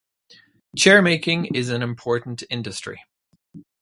[0.75, 3.03] Chairmaking is an important industry.